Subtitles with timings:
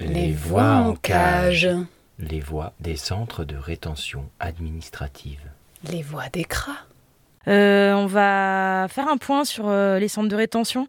[0.00, 1.68] Les voix en cage.
[2.18, 5.40] Les voix des centres de rétention administrative.
[5.90, 6.86] Les voix des cras.
[7.48, 10.86] Euh, on va faire un point sur euh, les centres de rétention.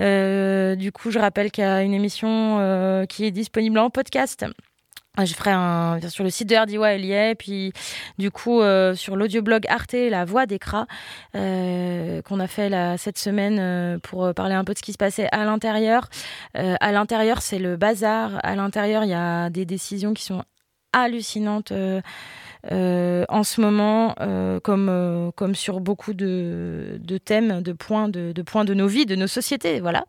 [0.00, 4.44] Euh, du coup, je rappelle qu'il y a une émission qui est disponible en podcast.
[5.24, 7.34] Je ferai un sur le site de est.
[7.34, 7.72] Puis,
[8.18, 8.60] du coup,
[8.94, 10.86] sur l'audioblog Arte, La Voix des Cras,
[11.32, 15.28] qu'on a fait là, cette semaine pour parler un peu de ce qui se passait
[15.32, 16.08] à l'intérieur.
[16.54, 18.40] à l'intérieur, c'est le bazar.
[18.42, 20.42] À l'intérieur, il y a des décisions qui sont
[20.92, 21.72] hallucinantes.
[22.72, 28.08] Euh, en ce moment, euh, comme, euh, comme sur beaucoup de, de, thèmes, de points
[28.08, 29.80] de, de, points de nos vies, de nos sociétés.
[29.80, 30.04] Voilà.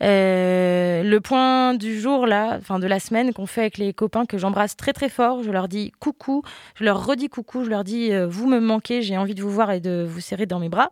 [0.00, 4.38] le point du jour, là, enfin de la semaine, qu'on fait avec les copains que
[4.38, 6.42] j'embrasse très très fort, je leur dis coucou,
[6.74, 9.70] je leur redis coucou, je leur dis vous me manquez, j'ai envie de vous voir
[9.70, 10.90] et de vous serrer dans mes bras,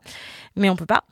[0.57, 1.05] mais on peut pas.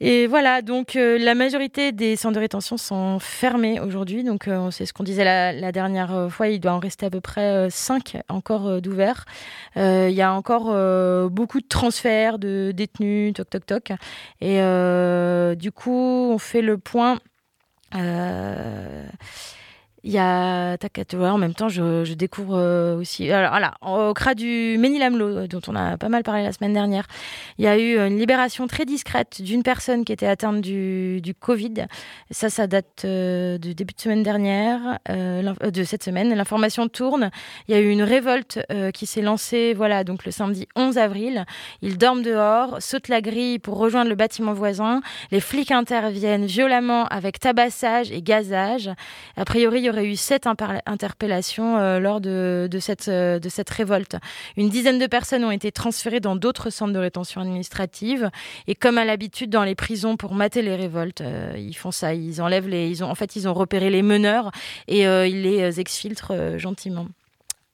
[0.00, 4.24] Et voilà, donc euh, la majorité des centres de rétention sont fermés aujourd'hui.
[4.24, 7.10] Donc euh, c'est ce qu'on disait la, dernière euh, fois, il doit en rester à
[7.10, 9.24] peu près 5 encore d'ouverts.
[9.76, 10.64] Il y a encore
[11.30, 13.92] beaucoup de transferts de détenus, toc toc toc.
[14.40, 14.60] Et
[15.56, 17.18] du coup, on fait le point.
[20.06, 20.76] Il y a,
[21.20, 23.28] en même temps, je, découvre euh, aussi.
[23.28, 26.72] Alors voilà, au CRA du Ménilamlo, euh, dont on a pas mal parlé la semaine
[26.72, 27.08] dernière,
[27.58, 31.34] il y a eu une libération très discrète d'une personne qui était atteinte du, du
[31.34, 31.86] Covid.
[32.30, 36.32] Ça, ça date euh, du début de semaine dernière, de cette semaine.
[36.32, 37.32] L'information tourne.
[37.66, 38.60] Il y a eu une révolte
[38.94, 41.46] qui s'est lancée, voilà, donc le samedi 11 avril.
[41.82, 45.00] Ils dorment dehors, sautent la grille pour rejoindre le bâtiment voisin.
[45.32, 48.88] Les flics interviennent violemment avec tabassage et gazage.
[49.36, 53.70] A priori, il y aurait eu sept interpellations euh, lors de, cette, euh, de cette
[53.70, 54.16] révolte.
[54.56, 58.30] Une dizaine de personnes ont été transférées dans d'autres centres de rétention administrative.
[58.66, 62.14] Et comme à l'habitude dans les prisons pour mater les révoltes, euh, ils font ça.
[62.14, 62.88] Ils enlèvent les.
[62.88, 64.50] Ils ont, en fait, ils ont repéré les meneurs
[64.88, 67.06] et ils les exfiltrent gentiment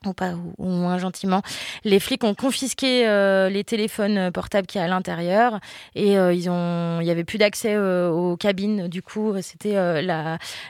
[0.06, 1.42] ou pas ou, moins gentiment.
[1.84, 5.60] Les flics ont confisqué euh, les téléphones portables qui à l'intérieur
[5.94, 8.88] et euh, ils ont, il y avait plus d'accès euh, aux cabines.
[8.88, 9.76] Du coup, c'était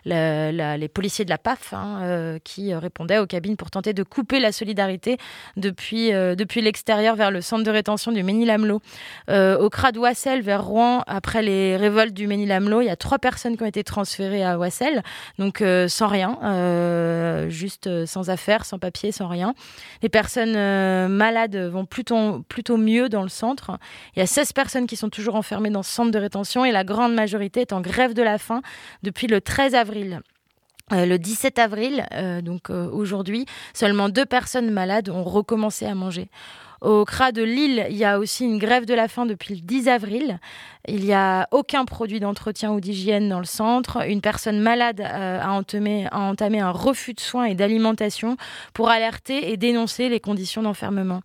[0.04, 4.52] les policiers de la PAF hein, qui répondaient aux cabines pour tenter de couper la
[4.52, 5.16] solidarité
[5.56, 8.80] depuis depuis l'extérieur vers le centre de rétention du Ménilamlo.
[9.28, 13.18] au CRA de Wassel vers Rouen, après les révoltes du Ménilamlo, il y a trois
[13.18, 15.02] personnes qui ont été transférées à Wassel,
[15.38, 19.54] donc sans rien, juste sans affaires, sans papier, sans rien.
[20.02, 23.78] Les personnes euh, malades vont plutôt, mieux dans le centre.
[24.14, 26.72] Il y a 16 personnes qui sont toujours enfermées dans ce centre de rétention et
[26.72, 28.62] la grande majorité est en grève de la faim
[29.02, 30.20] depuis le 13 avril.
[30.92, 36.28] Euh, le 17 avril, euh, donc aujourd'hui, seulement deux personnes malades ont recommencé à manger.
[36.82, 39.60] Au CRA de Lille, il y a aussi une grève de la faim depuis le
[39.60, 40.40] 10 avril.
[40.88, 44.04] Il n'y a aucun produit d'entretien ou d'hygiène dans le centre.
[44.08, 48.36] Une personne malade euh, a, entamé, a entamé un refus de soins et d'alimentation
[48.74, 51.22] pour alerter et dénoncer les conditions d'enfermement.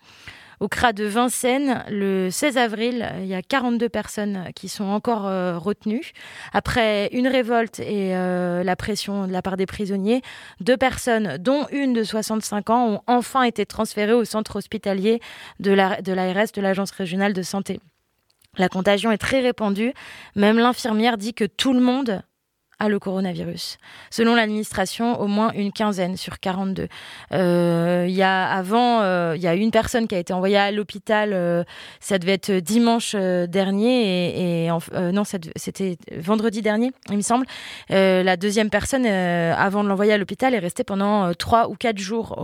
[0.60, 5.28] Au CRA de Vincennes, le 16 avril, il y a 42 personnes qui sont encore
[5.28, 6.14] euh, retenues.
[6.52, 10.24] Après une révolte et euh, la pression de la part des prisonniers,
[10.60, 15.20] deux personnes, dont une de 65 ans, ont enfin été transférées au centre hospitalier
[15.60, 17.80] de l'ARS, de, de l'Agence régionale de santé.
[18.58, 19.94] La contagion est très répandue.
[20.36, 22.24] Même l'infirmière dit que tout le monde
[22.80, 23.78] à le coronavirus.
[24.12, 26.88] Selon l'administration, au moins une quinzaine sur 42.
[27.34, 30.58] Euh, il y a avant, euh, il y a une personne qui a été envoyée
[30.58, 31.32] à l'hôpital.
[31.34, 31.64] Euh,
[32.00, 34.70] ça devait être dimanche dernier et,
[35.12, 37.46] non, c'était vendredi dernier, il me semble.
[37.90, 42.38] la deuxième personne, avant de l'envoyer à l'hôpital, est restée pendant trois ou quatre jours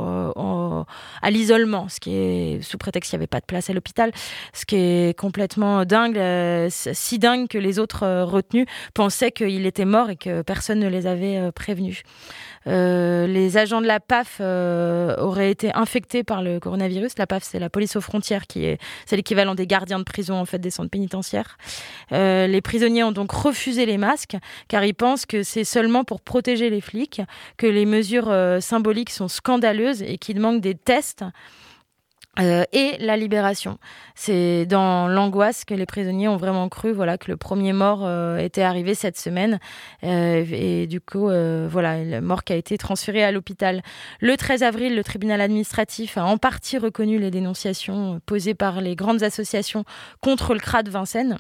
[1.22, 4.12] à l'isolement, ce qui est sous prétexte qu'il n'y avait pas de place à l'hôpital,
[4.54, 6.20] ce qui est complètement dingue,
[6.70, 11.38] si dingue que les autres retenus pensaient qu'il était mort et personne ne les avait
[11.38, 12.04] euh, prévenus.
[12.68, 17.18] Euh, les agents de la PAF euh, auraient été infectés par le coronavirus.
[17.18, 20.36] La PAF, c'est la police aux frontières, qui est c'est l'équivalent des gardiens de prison
[20.36, 21.58] en fait des centres pénitentiaires.
[22.12, 24.38] les prisonniers ont donc refusé les masques
[24.68, 27.22] car ils pensent que c'est seulement pour protéger les flics,
[27.58, 31.24] que les mesures symboliques sont scandaleuses et qu'il manque des tests.
[32.40, 33.78] Euh, et la libération.
[34.16, 38.38] C'est dans l'angoisse que les prisonniers ont vraiment cru voilà, que le premier mort euh,
[38.38, 39.60] était arrivé cette semaine.
[40.04, 43.84] Euh, et du coup, voilà, le mort qui a été transféré à l'hôpital.
[44.20, 48.96] Le 13 avril, le tribunal administratif a en partie reconnu les dénonciations posées par les
[48.96, 49.86] grandes associations
[50.20, 51.38] contre le CRA de Vincennes.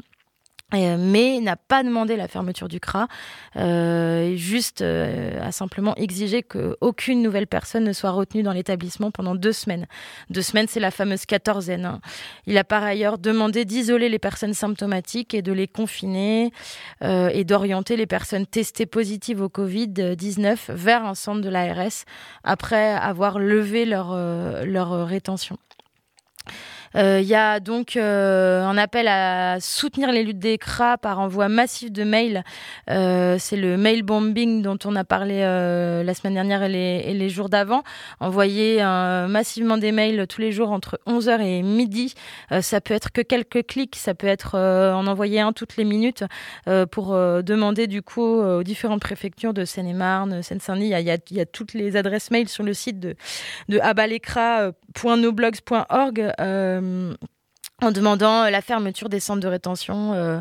[0.73, 3.07] Mais n'a pas demandé la fermeture du CRA,
[3.55, 9.35] euh, juste euh, a simplement exigé qu'aucune nouvelle personne ne soit retenue dans l'établissement pendant
[9.35, 9.87] deux semaines.
[10.29, 11.85] Deux semaines, c'est la fameuse quatorzaine.
[11.85, 12.01] Hein.
[12.47, 16.51] Il a par ailleurs demandé d'isoler les personnes symptomatiques et de les confiner
[17.03, 22.05] euh, et d'orienter les personnes testées positives au Covid-19 vers un centre de l'ARS
[22.43, 24.15] après avoir levé leur,
[24.65, 25.57] leur rétention.
[26.95, 31.19] Euh, il y a donc euh, un appel à soutenir les luttes des CRA par
[31.19, 32.43] envoi massif de mails.
[32.89, 37.49] Euh, c'est le mail bombing dont on a parlé la semaine dernière et les, jours
[37.49, 37.83] d'avant.
[38.19, 38.83] Envoyer
[39.29, 42.13] massivement des mails tous les jours entre 11h et midi.
[42.61, 46.23] ça peut être que quelques clics, ça peut être en envoyer un toutes les minutes
[46.91, 50.91] pour demander du coup aux différentes préfectures de Seine-et-Marne, Seine-Saint-Denis.
[50.93, 53.15] Il, y, a, toutes les adresses mail sur le site de,
[53.69, 53.79] de
[57.83, 60.39] en demandant la fermeture des centres de rétention, euh,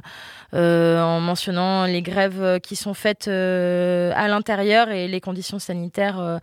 [0.55, 6.41] euh, en mentionnant les grèves qui sont faites euh, à l'intérieur et les conditions sanitaires.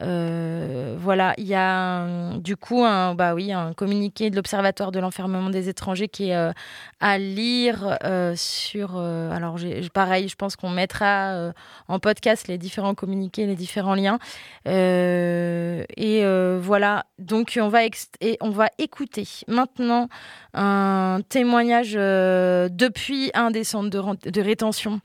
[0.00, 5.50] Voilà, il y a du coup un, bah oui, un communiqué de l'Observatoire de l'enfermement
[5.50, 6.52] des étrangers qui est
[7.00, 7.98] à lire
[8.36, 8.98] sur.
[8.98, 9.58] alors,
[9.92, 11.52] pareil, je pense qu'on mettra
[11.88, 14.18] en podcast les différents communiqués, les différents liens.
[14.66, 16.22] et
[16.60, 17.84] voilà, donc on va,
[18.20, 20.08] et on va écouter maintenant
[20.54, 25.00] un témoignage euh, depuis un des centres de rétention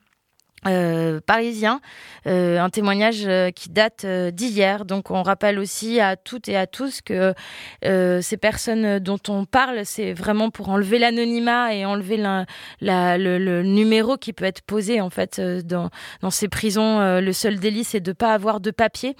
[0.65, 1.81] euh, parisien,
[2.25, 4.85] euh, un témoignage euh, qui date d'hier.
[4.85, 7.33] Donc on rappelle aussi à toutes et à tous que
[7.81, 12.17] ces personnes dont on parle, c'est vraiment pour enlever l'anonymat et enlever
[12.81, 15.89] le, numéro qui peut être posé en fait dans,
[16.29, 17.19] ces prisons.
[17.19, 19.15] le seul délit, c'est de ne pas avoir de papier.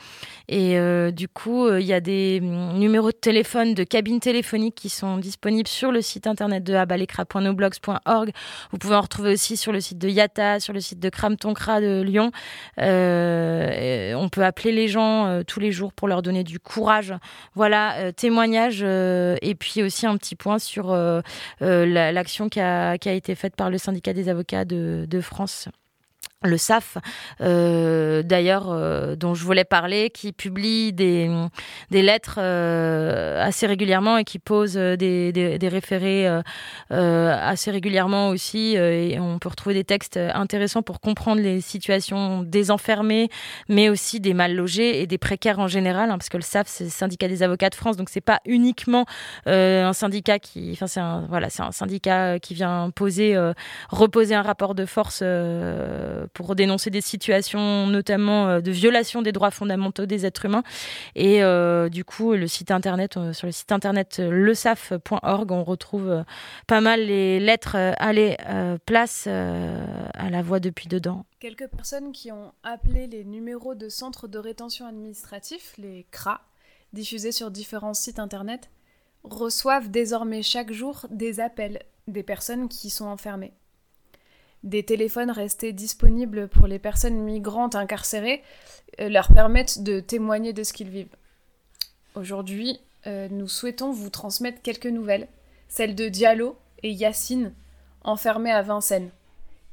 [0.47, 0.77] Et
[1.11, 5.17] du coup, il y a des mm, numéros de téléphone, de cabines téléphoniques qui sont
[5.17, 8.31] disponibles sur le site internet de abalekra.noblogs.org.
[8.71, 11.32] Vous pouvez en retrouver aussi sur le site de Yata, sur le site de Kram
[11.35, 12.31] Tonkra de Lyon.
[12.79, 17.13] Euh, on peut appeler les gens euh, tous les jours pour leur donner du courage.
[17.55, 20.95] Voilà, euh, témoignage et puis aussi un petit point sur
[21.59, 25.69] l'action qui a, été faite par le syndicat des avocats de France
[26.43, 26.97] le SAF,
[27.41, 31.29] euh, d'ailleurs, euh, dont je voulais parler, qui publie des,
[31.89, 36.27] des lettres euh, assez régulièrement et qui pose des, des, référés
[36.89, 38.75] assez régulièrement aussi.
[38.75, 43.29] et on peut retrouver des textes intéressants pour comprendre les situations des enfermés,
[43.69, 46.67] mais aussi des mal logés et des précaires en général, hein, parce que le SAF,
[46.67, 49.05] c'est le syndicat des avocats de France, donc c'est pas uniquement
[49.45, 53.37] un syndicat qui, enfin c'est un voilà, c'est un syndicat qui vient poser,
[53.89, 55.23] reposer un rapport de force
[56.33, 60.63] pour dénoncer des situations notamment euh, de violation des droits fondamentaux des êtres humains.
[61.15, 66.23] Et euh, du coup, le site internet, euh, sur le site internet lesaf.org, on retrouve
[66.67, 68.37] pas mal les lettres Allez,
[68.85, 71.25] place à la voix depuis dedans.
[71.39, 76.41] Quelques personnes qui ont appelé les numéros de centres de rétention administratif, les CRA,
[76.93, 78.69] diffusés sur différents sites internet,
[79.23, 83.53] reçoivent désormais chaque jour des appels des personnes qui sont enfermées
[84.63, 88.41] des téléphones restés disponibles pour les personnes migrantes incarcérées
[88.99, 91.15] euh, leur permettent de témoigner de ce qu'ils vivent.
[92.15, 95.27] Aujourd'hui, euh, nous souhaitons vous transmettre quelques nouvelles,
[95.67, 97.53] celles de Diallo et Yacine,
[98.03, 99.09] enfermés à Vincennes.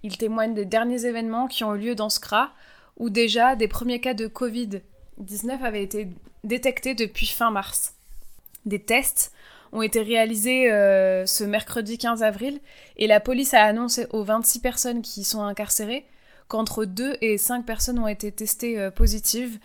[0.03, 2.53] Ils témoignent des derniers événements qui ont eu lieu dans ce CRA,
[2.97, 6.09] où déjà des premiers cas de Covid-19 avaient été
[6.45, 7.95] détectés depuis fin mars.
[8.65, 9.33] Des tests
[9.73, 12.61] ont été réalisés euh, ce mercredi 15 avril
[12.97, 16.05] et la police a annoncé aux 26 personnes qui sont incarcérées
[16.49, 19.59] qu'entre 2 et 5 personnes ont été testées euh, positives.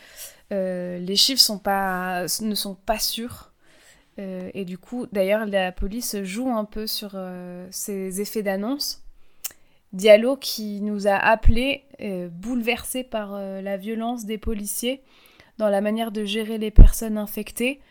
[0.53, 3.51] Euh, les chiffres ne sont pas sûrs.
[4.17, 7.19] et du coup, d'ailleurs, la police joue un peu sur
[7.71, 9.01] ces effets d'annonce.
[9.91, 11.83] Diallo qui nous a appelés,
[12.31, 15.01] bouleversés par la violence des policiers
[15.57, 17.81] dans la manière de gérer les personnes infectées.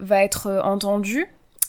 [0.00, 1.26] Va être euh, entendu.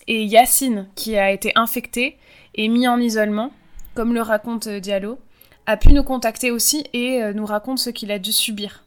[0.07, 2.17] Et Yacine, qui a été infecté
[2.55, 3.51] et mis en isolement,
[3.93, 5.19] comme le raconte euh, Diallo,
[5.65, 8.85] a pu nous contacter aussi et nous raconte ce qu'il a dû subir.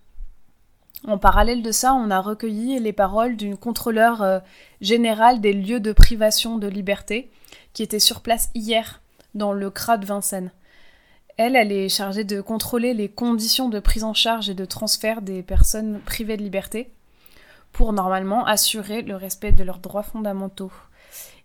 [1.07, 4.41] En parallèle de ça, on a recueilli les paroles d'une contrôleur
[4.81, 7.31] générale des lieux de privation de liberté
[7.75, 9.03] qui était sur place hier
[9.35, 10.53] dans le CRA de Vincennes.
[11.37, 15.21] Elle, elle est chargée de contrôler les conditions de prise en charge et de transfert
[15.21, 16.89] des personnes privées de liberté
[17.73, 20.73] pour normalement assurer le respect de leurs droits fondamentaux.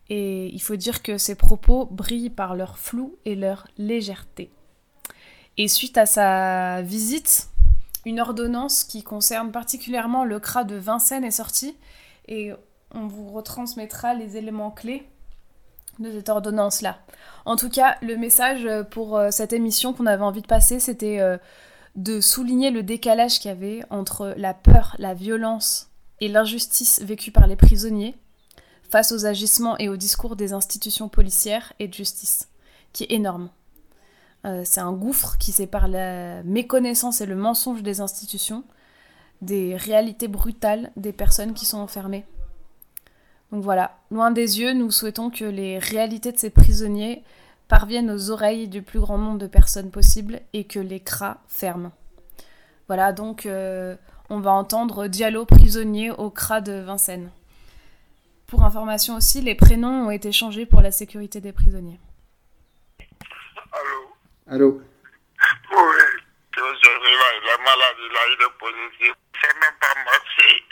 [0.09, 4.51] Et il faut dire que ces propos brillent par leur flou et leur légèreté.
[5.57, 7.49] Et suite à sa visite,
[8.05, 11.75] une ordonnance qui concerne particulièrement le CRA de Vincennes est sortie
[12.27, 12.51] et
[12.93, 15.07] on vous retransmettra les éléments clés
[15.99, 16.99] de cette ordonnance-là.
[17.45, 21.19] En tout cas, le message pour cette émission qu'on avait envie de passer, c'était
[21.95, 25.89] de souligner le décalage qu'il y avait entre la peur, la violence
[26.21, 28.15] et l'injustice vécue par les prisonniers
[28.89, 32.49] face aux agissements et aux discours des institutions policières et de justice,
[32.93, 33.49] qui est énorme.
[34.45, 38.63] Euh, c'est un gouffre qui sépare la méconnaissance et le mensonge des institutions
[39.41, 42.25] des réalités brutales des personnes qui sont enfermées.
[43.51, 47.23] Donc voilà, loin des yeux, nous souhaitons que les réalités de ces prisonniers
[47.67, 51.91] parviennent aux oreilles du plus grand nombre de personnes possible et que les cras ferment.
[52.87, 53.95] Voilà, donc euh,
[54.29, 57.31] on va entendre Diallo prisonnier au CRA de Vincennes.
[58.47, 61.99] Pour information aussi, les prénoms ont été changés pour la sécurité des prisonniers.
[63.71, 64.13] Allô
[64.47, 64.81] Allô
[65.71, 66.05] Oui,
[67.45, 69.13] la maladie là, il est positif.
[69.41, 70.65] C'est même pas marché.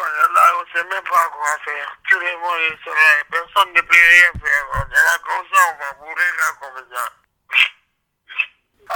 [0.00, 1.98] On est là, on sait même pas quoi faire.
[2.08, 4.64] Tout le monde est là, personne ne peut rien faire.
[4.74, 7.12] On est là comme ça, on va mourir là comme ça.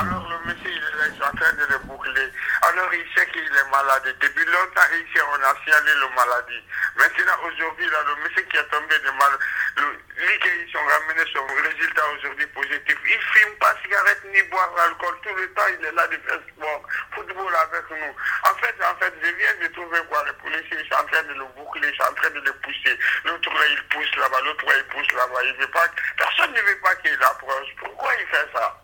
[0.03, 2.27] Alors le monsieur, il est il en train de le boucler.
[2.63, 4.03] Alors il sait qu'il est malade.
[4.19, 6.63] Depuis longtemps, ici, on a signalé le maladie.
[6.97, 9.39] Maintenant, aujourd'hui, là, le monsieur qui est tombé de mal,
[9.79, 15.15] lui qu'ils ont ramené son résultat aujourd'hui positif, il fume pas cigarette ni boire l'alcool.
[15.23, 16.83] Tout le temps, il est là de faire sport,
[17.15, 18.15] football avec nous.
[18.51, 21.35] En fait, en fait, je viens de trouver quoi, les policiers, sont en train de
[21.35, 22.99] le boucler, ils sont en train de le pousser.
[23.25, 25.47] L'autre il pousse là-bas, l'autre il pousse là-bas.
[25.47, 25.87] Il veut pas,
[26.19, 27.71] personne ne veut pas qu'il approche.
[27.79, 28.83] Pourquoi il fait ça?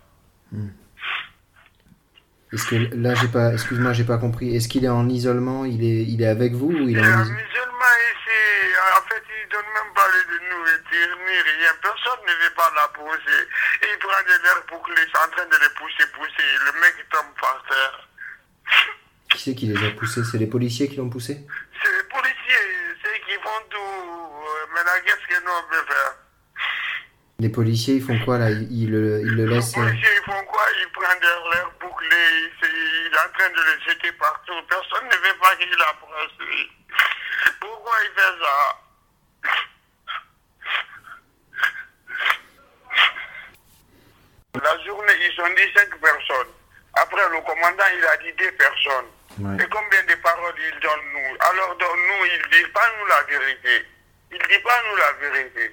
[2.52, 4.56] Est-ce que là j'ai pas, excuse-moi, j'ai pas compris.
[4.56, 5.64] Est-ce qu'il est en isolement?
[5.66, 8.40] Il est, il est avec vous ou il est en isolement ici.
[8.96, 11.72] En fait, il donne même pas de nourriture ni rien.
[11.82, 13.40] Personne ne veut pas la pousser.
[13.82, 16.48] Il prend des verres bouclés, il en train de les pousser, pousser.
[16.64, 18.08] Le mec tombe par terre.
[19.28, 20.24] Qui c'est qui les a poussés?
[20.24, 21.46] C'est les policiers qui l'ont poussé?
[21.82, 23.76] C'est les policiers, c'est qui font tout.
[23.76, 26.16] Euh, mais là, qu'est-ce que nous on peut faire
[27.40, 29.76] les policiers, ils font quoi là ils, ils, le, ils le laissent.
[29.76, 30.64] Les policiers, ils font quoi?
[30.80, 34.60] Ils prennent des l'air bouclés, il est en train de le jeter partout.
[34.68, 36.34] Personne ne veut pas qu'il approche.
[37.60, 38.54] Pourquoi il fait ça?
[44.60, 46.52] La journée, ils sont dit 5 personnes.
[46.94, 49.10] Après, le commandant, il a dit 2 personnes.
[49.38, 49.62] Ouais.
[49.62, 51.36] Et combien de paroles il donne nous?
[51.38, 53.86] Alors, nous, il ne dit pas nous la vérité.
[54.32, 55.72] Il ne dit pas nous la vérité.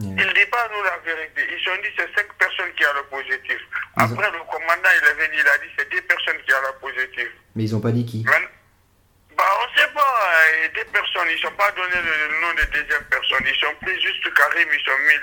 [0.00, 1.42] Il ne dit pas nous la vérité.
[1.50, 3.58] Ils ont dit c'est cinq personnes qui ont le positif.
[3.96, 6.78] Après, le commandant, il est venu, il a dit c'est deux personnes qui ont le
[6.78, 7.28] positif.
[7.56, 8.22] Mais ils n'ont pas dit qui?
[8.22, 10.14] Bah, On ne sait pas.
[10.38, 13.42] Euh, deux personnes, ils n'ont pas donné le nom de deuxième personne.
[13.42, 15.18] Ils sont pris juste Karim, ils sont mis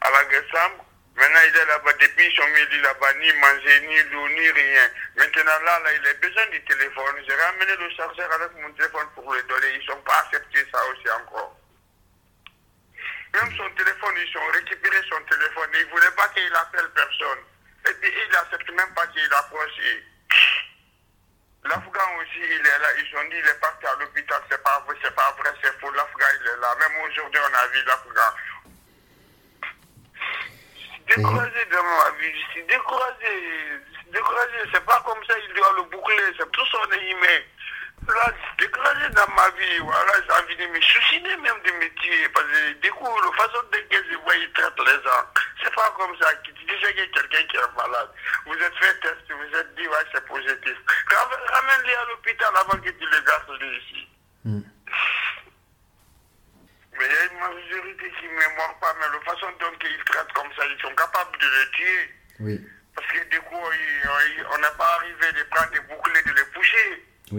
[0.00, 0.84] à la Gessambre.
[1.16, 1.92] Maintenant, il est là-bas.
[2.00, 4.88] Depuis, ils sont mis là-bas, ni manger, ni l'eau, ni rien.
[5.16, 7.20] Maintenant, là, là, il a besoin du téléphone.
[7.28, 9.76] J'ai ramené le chargeur avec mon téléphone pour le donner.
[9.76, 11.54] Ils n'ont pas accepté ça aussi encore.
[13.34, 15.68] Même son téléphone, ils ont récupéré son téléphone.
[15.74, 17.42] Ils ne voulaient pas qu'il appelle personne.
[17.90, 19.80] Et puis, il n'accepte même pas qu'il approche.
[21.64, 22.88] L'Afghan aussi, il est là.
[22.96, 24.40] Ils ont dit qu'il est parti à l'hôpital.
[24.48, 25.90] C'est pas vrai, c'est pas vrai, c'est faux.
[25.90, 26.76] L'Afghan, il est là.
[26.78, 28.34] Même aujourd'hui, on a vu l'Afghan.
[31.08, 32.40] Découragé de ma vie.
[32.40, 33.80] Je suis découragé.
[34.72, 36.22] C'est pas comme ça, il doit le boucler.
[36.38, 37.44] C'est tout son email
[38.12, 42.46] là, découragé dans ma vie, voilà, j'ai envie de me suicider même de métier, parce
[42.46, 45.24] que du coup, la façon de que je vois, ils traitent les gens,
[45.62, 48.10] c'est pas comme ça, tu dis que quelqu'un qui est malade,
[48.46, 50.76] vous êtes fait test, vous êtes dit, ouais, c'est positif,
[51.10, 54.08] ramène-les à l'hôpital avant que tu les gardes ici.
[54.44, 54.62] Hmm.
[56.96, 59.78] Mais il y a une majorité qui ne me mord pas, mais la façon dont
[59.82, 62.14] ils traitent comme ça, ils sont capables de les tuer.
[62.40, 62.60] Oui.
[62.94, 66.43] Parce que du coup, on n'a pas arrivé de prendre des boucles de les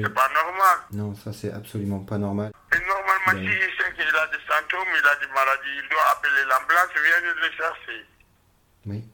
[0.04, 0.78] C'est pas normal.
[0.92, 2.52] Non, ça c'est absolument pas normal.
[2.74, 6.44] Et normalement, s'il sait qu'il a des symptômes, il a des maladies, il doit appeler
[6.50, 8.06] l'ambulance et venir le chercher.
[8.86, 9.04] Oui.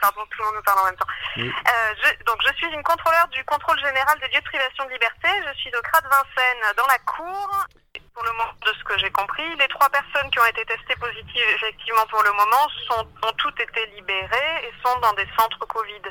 [0.00, 1.06] Pardon, tout le monde nous parle en même temps.
[1.38, 1.48] Oui.
[1.48, 4.90] Euh, je, donc, je suis une contrôleur du contrôle général des lieux de privation de
[4.90, 5.28] liberté.
[5.48, 7.66] Je suis au CRA de Vincennes, dans la cour.
[8.14, 10.94] Pour le moment, de ce que j'ai compris, les trois personnes qui ont été testées
[10.96, 15.66] positives, effectivement, pour le moment, sont, ont toutes été libérées et sont dans des centres
[15.66, 16.02] Covid.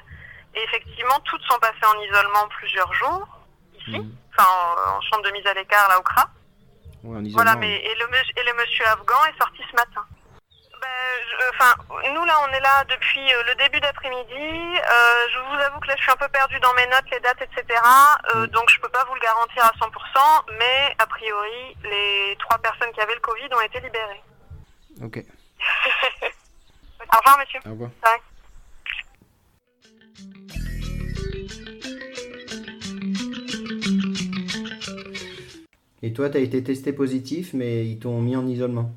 [0.54, 3.28] Et effectivement, toutes sont passées en isolement plusieurs jours,
[3.80, 4.12] ici, mmh.
[4.36, 4.50] enfin,
[4.98, 6.30] en, chambre de mise à l'écart, là, au CRA.
[7.04, 8.06] voilà, mais, et le,
[8.36, 10.06] et le monsieur afghan est sorti ce matin.
[10.84, 11.74] Ben, enfin,
[12.14, 14.34] nous là, on est là depuis euh, le début d'après-midi.
[14.34, 17.20] Euh, je vous avoue que là, je suis un peu perdue dans mes notes, les
[17.22, 17.80] dates, etc.
[18.36, 22.58] Euh, donc, je peux pas vous le garantir à 100%, mais a priori, les trois
[22.58, 24.22] personnes qui avaient le Covid ont été libérées.
[25.02, 25.20] Ok.
[27.14, 27.60] Au revoir, monsieur.
[27.66, 27.90] Au revoir.
[36.02, 38.92] Et toi, tu as été testé positif, mais ils t'ont mis en isolement.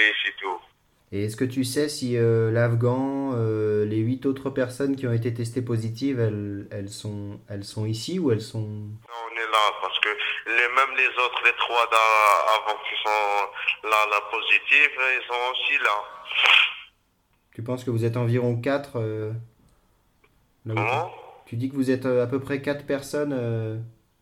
[0.00, 0.60] Et tout.
[1.12, 5.12] Et est-ce que tu sais si euh, l'Afghan, euh, les huit autres personnes qui ont
[5.12, 8.60] été testées positives, elles, elles, sont, elles sont ici ou elles sont...
[8.60, 10.08] Non, on est là parce que
[10.46, 15.34] les, même les autres, les trois d'avant avant qui sont là, là, positifs, ils sont
[15.50, 15.98] aussi là.
[17.54, 19.32] Tu penses que vous êtes environ 4 euh,
[20.64, 21.12] Comment?
[21.46, 23.32] Tu dis que vous êtes euh, à peu près 4 personnes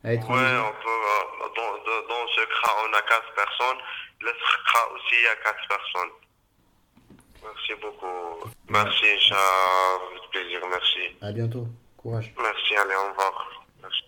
[0.02, 3.78] à être Ouais, en on peut, dans, dans, ce CRA, on a 4 personnes.
[4.20, 6.10] Le CRA aussi, il y a 4 personnes.
[7.42, 8.50] Merci beaucoup.
[8.68, 9.36] Merci, ça
[10.10, 11.16] avec plaisir, merci.
[11.20, 11.66] À bientôt.
[11.96, 12.34] Courage.
[12.36, 13.64] Merci, allez, au revoir.
[13.80, 14.02] Merci.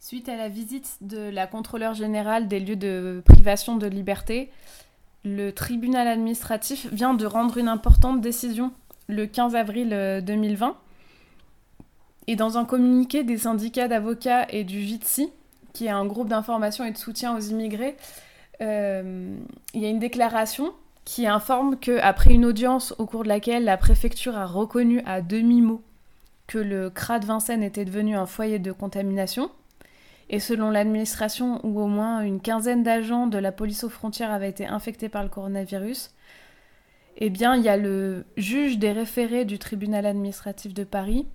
[0.00, 4.50] Suite à la visite de la contrôleur générale des lieux de privation de liberté,
[5.24, 8.72] le tribunal administratif vient de rendre une importante décision
[9.08, 10.76] le 15 avril euh, 2020.
[12.28, 15.32] Et dans un communiqué des syndicats d'avocats et du VITSI,
[15.72, 17.96] qui est un groupe d'information et de soutien aux immigrés,
[18.60, 19.34] euh,
[19.74, 20.72] il y a une déclaration
[21.04, 25.20] qui informe que après une audience au cours de laquelle la préfecture a reconnu à
[25.20, 25.82] demi-mot
[26.46, 29.50] que le CRA de Vincennes était devenu un foyer de contamination,
[30.28, 34.48] et selon l'administration où au moins une quinzaine d'agents de la police aux frontières avaient
[34.48, 36.10] été infectés par le coronavirus,
[37.18, 41.26] eh bien il y a le juge des référés du tribunal administratif de Paris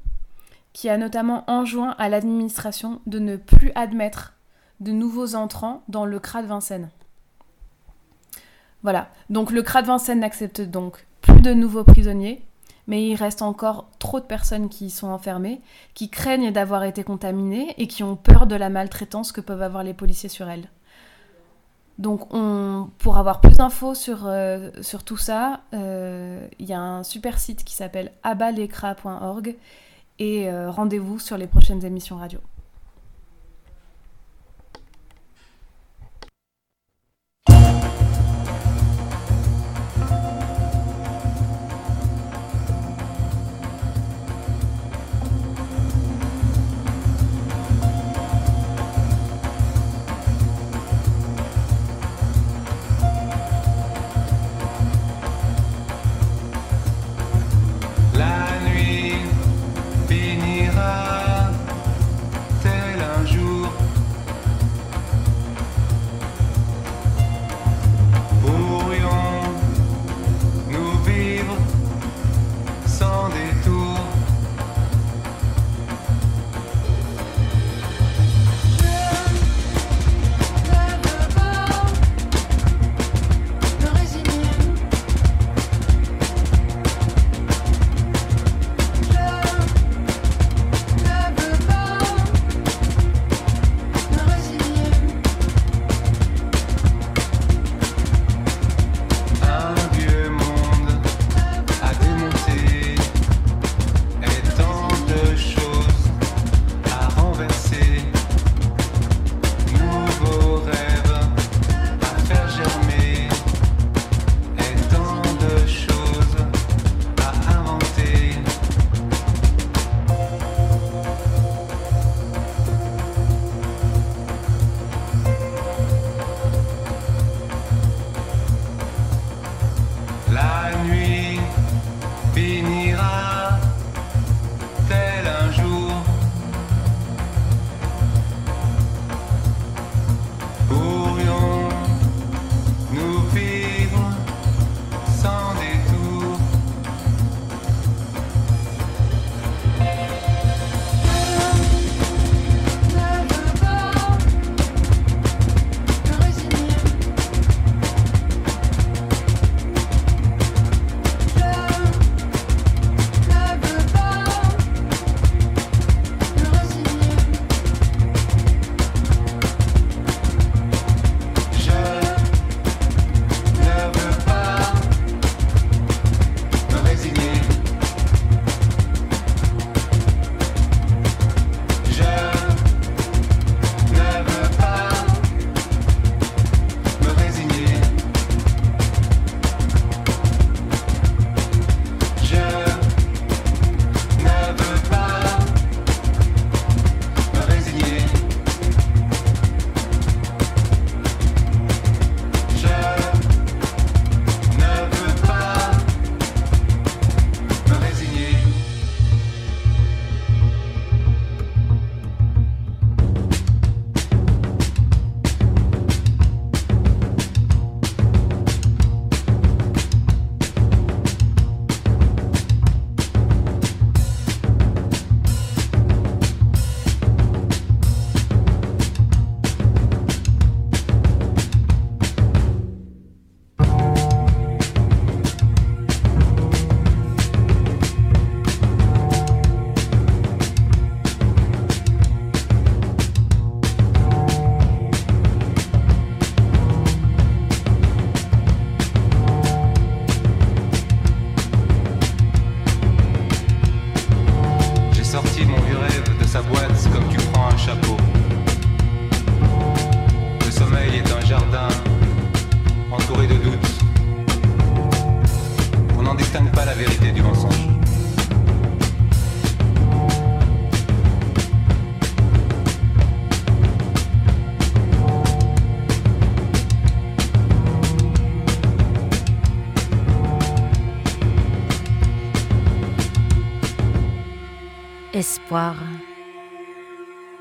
[0.77, 4.33] qui a notamment enjoint à l'administration de ne plus admettre
[4.79, 6.91] de nouveaux entrants dans le CRA de Vincennes.
[8.83, 12.45] Voilà, donc le CRA de Vincennes n'accepte donc plus de nouveaux prisonniers,
[12.85, 15.61] mais il reste encore trop de personnes qui y sont enfermées,
[15.95, 19.83] qui craignent d'avoir été contaminées et qui ont peur de la maltraitance que peuvent avoir
[19.83, 20.69] les policiers sur elles.
[21.97, 24.69] Donc on, pour avoir plus d'infos sur, euh,
[25.07, 29.55] tout ça, euh, il y a un super site qui s'appelle abalecra.org
[30.19, 32.39] et euh, rendez-vous sur les prochaines émissions radio.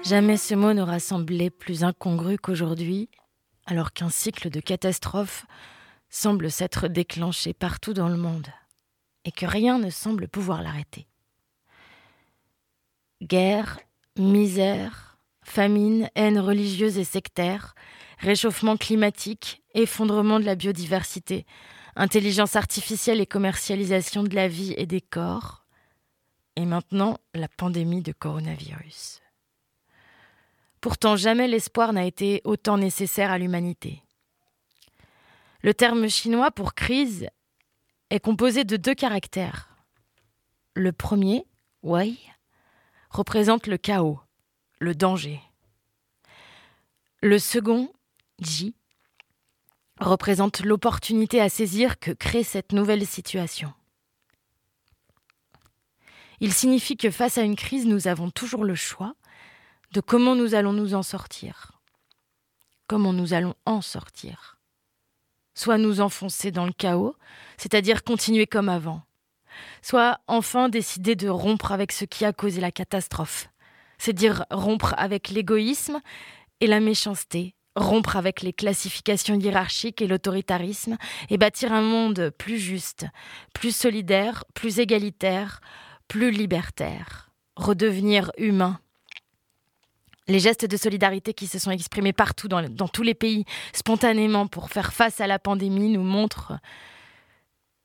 [0.03, 3.09] Jamais ce mot n'aura semblé plus incongru qu'aujourd'hui,
[3.67, 5.45] alors qu'un cycle de catastrophes
[6.09, 8.47] semble s'être déclenché partout dans le monde
[9.25, 11.09] et que rien ne semble pouvoir l'arrêter.
[13.23, 13.81] Guerre,
[14.17, 17.75] misère, famine, haine religieuse et sectaire,
[18.19, 21.45] réchauffement climatique, effondrement de la biodiversité,
[21.97, 25.66] intelligence artificielle et commercialisation de la vie et des corps,
[26.57, 29.21] et maintenant la pandémie de coronavirus.
[30.81, 34.03] Pourtant, jamais l'espoir n'a été autant nécessaire à l'humanité.
[35.63, 37.29] Le terme chinois pour crise
[38.11, 39.69] est composé de deux caractères.
[40.75, 41.45] Le premier,
[41.83, 42.19] wei,
[43.11, 44.21] représente le chaos,
[44.79, 45.41] le danger.
[47.21, 47.93] Le second,
[48.39, 48.75] ji,
[49.99, 53.73] représente l'opportunité à saisir que crée cette nouvelle situation.
[56.41, 59.15] Il signifie que face à une crise, nous avons toujours le choix
[59.93, 61.73] de comment nous allons nous en sortir.
[62.87, 64.59] Comment nous allons en sortir.
[65.55, 67.17] Soit nous enfoncer dans le chaos,
[67.57, 69.03] c'est-à-dire continuer comme avant,
[69.83, 73.49] soit enfin décider de rompre avec ce qui a causé la catastrophe,
[73.99, 76.01] c'est dire rompre avec l'égoïsme
[76.61, 80.97] et la méchanceté, rompre avec les classifications hiérarchiques et l'autoritarisme,
[81.31, 83.07] et bâtir un monde plus juste,
[83.55, 85.61] plus solidaire, plus égalitaire,
[86.09, 88.81] plus libertaire, redevenir humain
[90.29, 94.71] les gestes de solidarité qui se sont exprimés partout dans, tous les pays spontanément pour
[94.71, 96.59] faire face à la pandémie nous montrent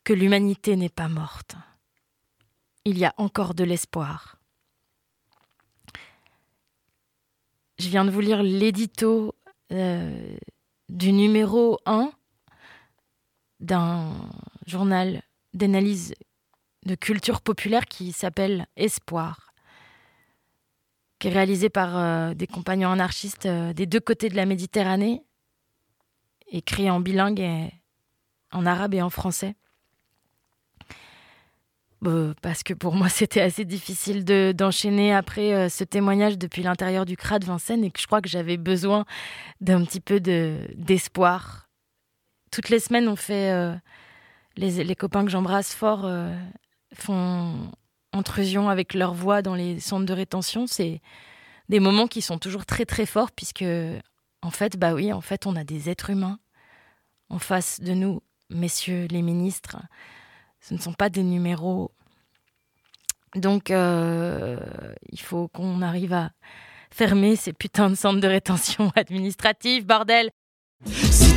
[0.03, 1.55] que l'humanité n'est pas morte.
[2.85, 4.37] Il y a encore de l'espoir.
[7.77, 9.35] Je viens de vous lire l'édito
[9.71, 10.35] euh,
[10.89, 12.11] du numéro 1
[13.59, 14.13] d'un
[14.65, 15.21] journal
[15.53, 16.15] d'analyse
[16.85, 19.51] de culture populaire qui s'appelle Espoir
[21.21, 25.21] qui est réalisé par euh, des compagnons anarchistes euh, des deux côtés de la Méditerranée,
[26.51, 27.71] écrit en bilingue, et,
[28.51, 29.55] en arabe et en français.
[32.41, 37.15] parce que pour moi, c'était assez difficile d'enchaîner après euh, ce témoignage depuis l'intérieur du
[37.15, 39.05] CRA de Vincennes et que je crois que j'avais besoin
[39.61, 41.69] d'un petit peu d'espoir.
[42.51, 43.79] Toutes les semaines, on fait.
[44.57, 46.05] Les, les, copains que j'embrasse fort
[46.93, 47.71] font
[48.13, 51.01] intrusion avec leur voix dans les centres de rétention, c'est
[51.69, 53.65] des moments qui sont toujours très très forts puisque
[54.41, 56.39] en fait, bah oui, en fait, on a des êtres humains
[57.29, 59.77] en face de nous, messieurs les ministres.
[60.59, 61.91] Ce ne sont pas des numéros.
[63.35, 64.59] Donc, euh,
[65.09, 66.31] il faut qu'on arrive à
[66.91, 70.31] fermer ces putains de centres de rétention administrative, bordel.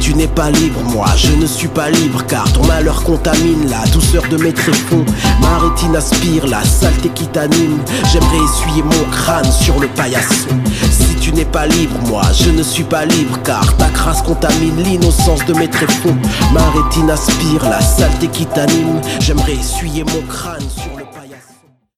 [0.05, 3.87] Tu n'es pas libre, moi je ne suis pas libre car ton malheur contamine la
[3.87, 5.07] douceur de mes tréfonds.
[5.41, 7.79] Ma rétine aspire la saleté qui t'anime.
[8.13, 10.61] J'aimerais essuyer mon crâne sur le paillasson.
[10.91, 14.77] Si tu n'es pas libre, moi je ne suis pas libre car ta crasse contamine
[14.77, 16.19] l'innocence de mes tréfonds.
[16.53, 19.01] Ma rétine aspire la saleté qui t'anime.
[19.21, 20.94] J'aimerais essuyer mon crâne sur